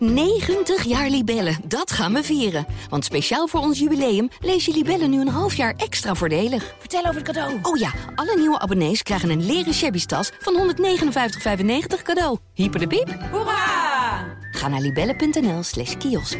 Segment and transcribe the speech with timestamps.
[0.00, 2.66] 90 jaar Libellen, dat gaan we vieren.
[2.88, 6.74] Want speciaal voor ons jubileum lees je Libellen nu een half jaar extra voordelig.
[6.78, 7.58] Vertel over het cadeau.
[7.62, 12.38] Oh ja, alle nieuwe abonnees krijgen een leren shabby tas van 159,95 cadeau.
[12.54, 13.18] Hyper de piep.
[13.30, 14.38] Hoera!
[14.50, 16.38] Ga naar libellen.nl slash kiosk.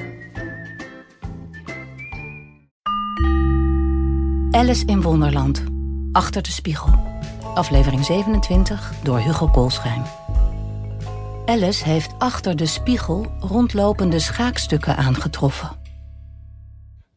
[4.50, 5.64] Alice in Wonderland.
[6.12, 6.90] Achter de spiegel.
[7.54, 10.02] Aflevering 27 door Hugo Koolschijn.
[11.51, 15.70] Alice heeft achter de spiegel rondlopende schaakstukken aangetroffen.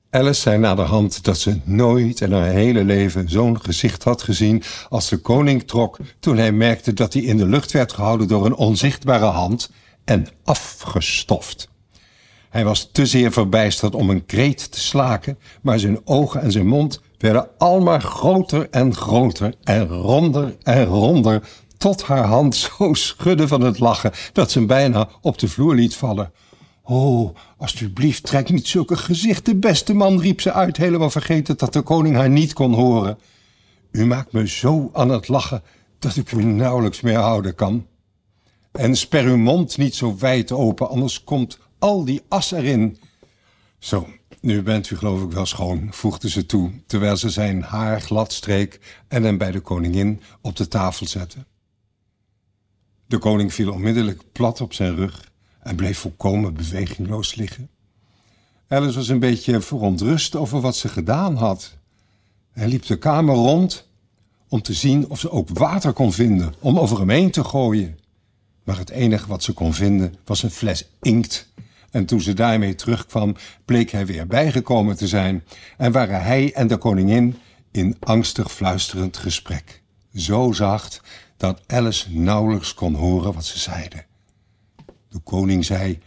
[0.09, 5.09] Alice zei naderhand dat ze nooit in haar hele leven zo'n gezicht had gezien als
[5.09, 8.55] de koning trok toen hij merkte dat hij in de lucht werd gehouden door een
[8.55, 9.71] onzichtbare hand
[10.05, 11.69] en afgestoft.
[12.49, 16.67] Hij was te zeer verbijsterd om een kreet te slaken, maar zijn ogen en zijn
[16.67, 21.43] mond werden almaar groter en groter en ronder en ronder,
[21.83, 25.75] tot haar hand zo schudde van het lachen dat ze hem bijna op de vloer
[25.75, 26.31] liet vallen.
[26.83, 31.81] Oh, alsjeblieft, trek niet zulke gezichten, beste man, riep ze uit, helemaal vergeten dat de
[31.81, 33.17] koning haar niet kon horen.
[33.91, 35.63] U maakt me zo aan het lachen
[35.99, 37.85] dat ik u nauwelijks meer houden kan.
[38.71, 42.97] En sper uw mond niet zo wijd open, anders komt al die as erin.
[43.79, 44.07] Zo,
[44.41, 48.33] nu bent u geloof ik wel schoon, voegde ze toe, terwijl ze zijn haar glad
[48.33, 51.37] streek en hem bij de koningin op de tafel zette.
[53.13, 57.69] De koning viel onmiddellijk plat op zijn rug en bleef volkomen bewegingloos liggen.
[58.67, 61.77] Alice was een beetje verontrust over wat ze gedaan had.
[62.51, 63.87] Hij liep de kamer rond
[64.47, 67.99] om te zien of ze ook water kon vinden om over hem heen te gooien.
[68.63, 71.53] Maar het enige wat ze kon vinden was een fles inkt.
[71.91, 75.43] En toen ze daarmee terugkwam, bleek hij weer bijgekomen te zijn
[75.77, 77.35] en waren hij en de koningin
[77.71, 79.81] in angstig fluisterend gesprek.
[80.13, 81.01] Zo zacht
[81.37, 84.05] dat Alice nauwelijks kon horen wat ze zeiden.
[85.09, 85.99] De koning zei: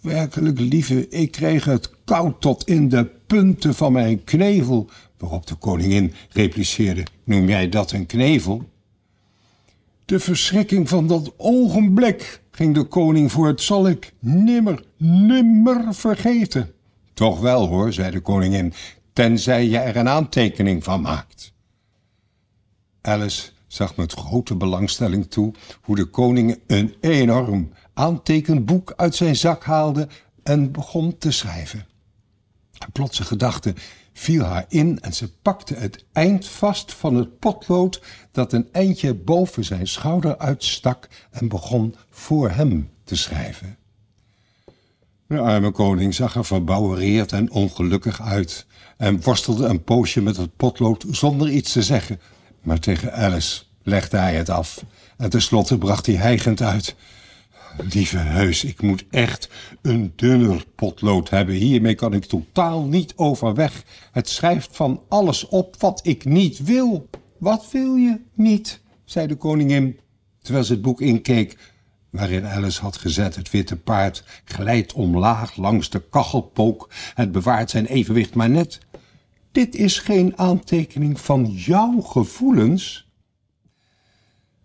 [0.00, 4.90] Werkelijk, lieve, ik kreeg het koud tot in de punten van mijn knevel.
[5.18, 8.68] Waarop de koningin repliceerde: Noem jij dat een knevel?
[10.04, 16.70] De verschrikking van dat ogenblik, ging de koning voort, zal ik nimmer, nimmer vergeten.
[17.14, 18.72] Toch wel hoor, zei de koningin,
[19.12, 21.52] tenzij je er een aantekening van maakt.
[23.00, 29.64] Alice zag met grote belangstelling toe hoe de koning een enorm aantekenboek uit zijn zak
[29.64, 30.08] haalde
[30.42, 31.86] en begon te schrijven.
[32.78, 33.74] Een plotse gedachte
[34.12, 39.14] viel haar in en ze pakte het eind vast van het potlood dat een eindje
[39.14, 43.76] boven zijn schouder uitstak en begon voor hem te schrijven.
[45.26, 48.66] De arme koning zag er verbouwereerd en ongelukkig uit
[48.96, 52.20] en worstelde een poosje met het potlood zonder iets te zeggen,
[52.66, 54.84] maar tegen Alice legde hij het af
[55.16, 56.94] en tenslotte bracht hij hijgend uit.
[57.92, 59.48] Lieve heus, ik moet echt
[59.82, 61.54] een dunner potlood hebben.
[61.54, 63.82] Hiermee kan ik totaal niet overweg.
[64.12, 67.08] Het schrijft van alles op wat ik niet wil.
[67.38, 68.80] Wat wil je niet?
[69.04, 69.98] zei de koningin,
[70.42, 71.56] terwijl ze het boek inkeek
[72.10, 73.36] waarin Alice had gezet.
[73.36, 76.90] Het witte paard glijdt omlaag langs de kachelpook.
[77.14, 78.78] Het bewaart zijn evenwicht maar net.
[79.56, 83.08] Dit is geen aantekening van jouw gevoelens.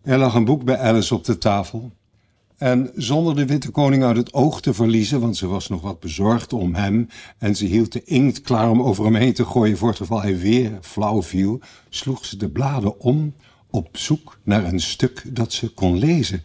[0.02, 1.92] Er lag een boek bij Alice op de tafel.
[2.58, 6.00] En zonder de witte koning uit het oog te verliezen, want ze was nog wat
[6.00, 7.08] bezorgd om hem
[7.38, 10.22] en ze hield de inkt klaar om over hem heen te gooien voor het geval
[10.22, 11.60] hij weer flauw viel,
[11.90, 13.34] sloeg ze de bladen om
[13.70, 16.44] op zoek naar een stuk dat ze kon lezen.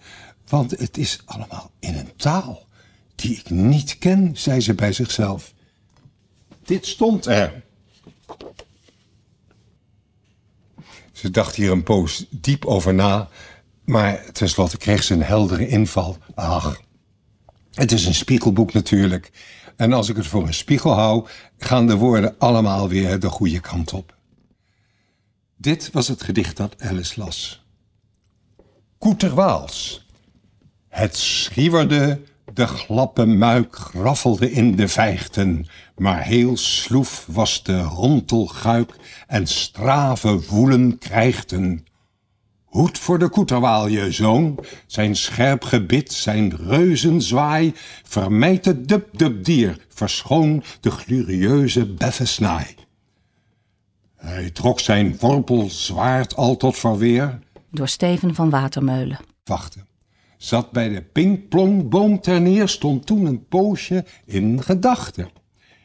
[0.49, 2.67] Want het is allemaal in een taal
[3.15, 5.55] die ik niet ken, zei ze bij zichzelf.
[6.65, 7.65] Dit stond er.
[11.26, 13.28] Ze dacht hier een poos diep over na
[13.87, 16.19] maar tenslotte kreeg ze een heldere inval.
[16.34, 16.81] Ach,
[17.72, 19.31] het is een spiegelboek natuurlijk.
[19.76, 21.26] En als ik het voor een spiegel hou,
[21.59, 24.16] gaan de woorden allemaal weer de goede kant op.
[25.56, 27.65] Dit was het gedicht dat Alice las.
[28.98, 30.06] Koeterwaals.
[30.88, 32.20] Het schiewerde,
[32.56, 35.66] de glappe muik graffelde in de vijgten,
[35.97, 38.95] maar heel sloef was de rontelguik
[39.27, 41.86] en strave woelen krijgten.
[42.65, 49.86] Hoed voor de koeterwaal, je zoon, zijn scherp gebit, zijn reuzenzwaai, vermijd het dub-dub dier,
[49.89, 52.75] verschoon de glorieuze beffesnaai.
[54.16, 57.39] Hij trok zijn worpel zwaard al tot verweer.
[57.71, 59.19] Door Steven van Watermeulen.
[59.45, 59.78] Wachtte.
[60.47, 65.28] Zat bij de pingplongboom ter neer, stond toen een poosje in gedachten.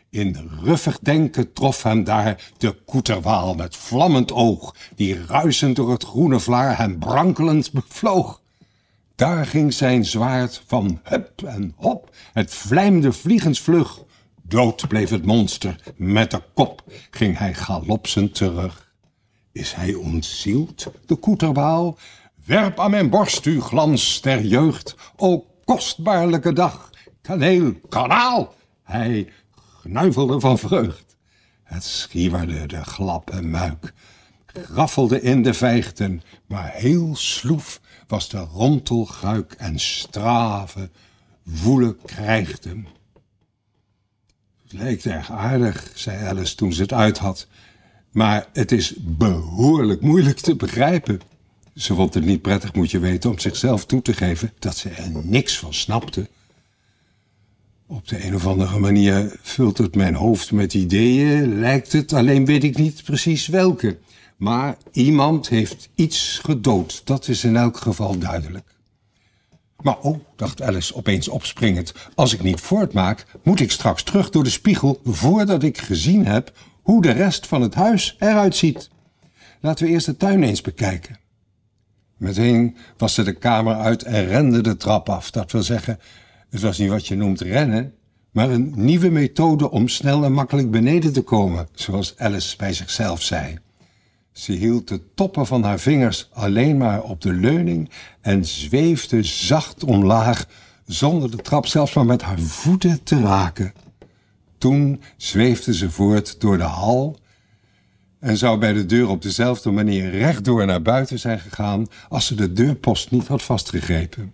[0.09, 6.03] In ruffig denken trof hem daar de koeterwaal met vlammend oog, die ruisend door het
[6.03, 8.41] groene vlaar hem brankelend bevloog.
[9.15, 12.15] Daar ging zijn zwaard van hup en hop.
[12.33, 14.03] Het vlijmde vliegensvlug.
[14.41, 15.93] Dood bleef het monster.
[15.95, 18.93] Met de kop ging hij galopsend terug.
[19.51, 21.97] Is hij ontzield, de koeterbaal?
[22.51, 24.95] Werp aan mijn borst uw glans der jeugd.
[25.15, 26.89] O kostbaarlijke dag,
[27.21, 28.55] kaneel, kanaal.
[28.83, 29.29] Hij
[29.79, 31.15] gnuivelde van vreugd.
[31.63, 33.93] Het schiewerde de glappe muik,
[34.45, 40.89] graffelde in de vijgten, maar heel sloef was de rontelguik en strave,
[41.43, 42.87] woele krijgten.
[44.63, 47.47] Het lijkt erg aardig, zei Alice toen ze het uit had,
[48.11, 51.21] maar het is behoorlijk moeilijk te begrijpen.
[51.75, 54.89] Ze vond het niet prettig, moet je weten, om zichzelf toe te geven dat ze
[54.89, 56.29] er niks van snapte.
[57.87, 62.45] Op de een of andere manier vult het mijn hoofd met ideeën, lijkt het, alleen
[62.45, 63.97] weet ik niet precies welke.
[64.37, 68.75] Maar iemand heeft iets gedood, dat is in elk geval duidelijk.
[69.81, 74.43] Maar oh, dacht Alice opeens opspringend, als ik niet voortmaak, moet ik straks terug door
[74.43, 78.89] de spiegel voordat ik gezien heb hoe de rest van het huis eruit ziet.
[79.59, 81.20] Laten we eerst de tuin eens bekijken.
[82.21, 85.31] Meteen was ze de kamer uit en rende de trap af.
[85.31, 85.99] Dat wil zeggen,
[86.49, 87.93] het was niet wat je noemt rennen,
[88.31, 93.21] maar een nieuwe methode om snel en makkelijk beneden te komen, zoals Alice bij zichzelf
[93.21, 93.57] zei.
[94.31, 97.89] Ze hield de toppen van haar vingers alleen maar op de leuning
[98.21, 100.45] en zweefde zacht omlaag,
[100.85, 103.73] zonder de trap zelfs maar met haar voeten te raken.
[104.57, 107.19] Toen zweefde ze voort door de hal
[108.21, 112.35] en zou bij de deur op dezelfde manier rechtdoor naar buiten zijn gegaan als ze
[112.35, 114.33] de deurpost niet had vastgegrepen.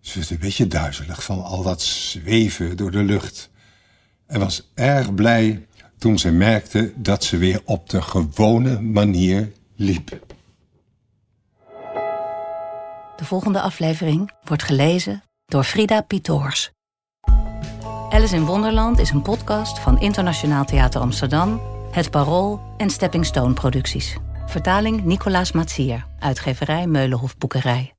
[0.00, 3.50] Ze werd een beetje duizelig van al dat zweven door de lucht
[4.26, 5.66] en was erg blij
[5.98, 10.20] toen ze merkte dat ze weer op de gewone manier liep.
[13.16, 16.70] De volgende aflevering wordt gelezen door Frida Pietors.
[18.10, 21.60] Alice in Wonderland is een podcast van Internationaal Theater Amsterdam,
[21.96, 24.16] Het Parool en Stepping Stone Producties.
[24.46, 27.95] Vertaling Nicolaas Matsier, uitgeverij Meulenhof Boekerij.